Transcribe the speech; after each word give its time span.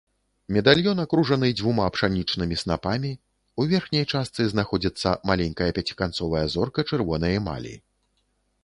Медальён 0.55 1.01
акружаны 1.03 1.49
дзвюма 1.57 1.85
пшанічнымі 1.97 2.55
снапамі, 2.63 3.11
у 3.61 3.67
верхняй 3.75 4.05
частцы 4.15 4.41
знаходзіцца 4.55 5.09
маленькая 5.33 5.71
пяціканцовая 5.79 6.45
зорка 6.57 6.81
чырвонай 6.91 7.33
эмалі. 7.45 7.73